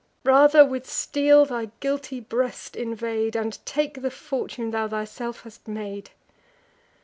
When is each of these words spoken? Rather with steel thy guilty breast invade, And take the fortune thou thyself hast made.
Rather 0.23 0.65
with 0.65 0.89
steel 0.89 1.45
thy 1.45 1.65
guilty 1.79 2.19
breast 2.19 2.75
invade, 2.75 3.35
And 3.35 3.63
take 3.67 4.01
the 4.01 4.09
fortune 4.09 4.71
thou 4.71 4.87
thyself 4.87 5.41
hast 5.43 5.67
made. 5.67 6.09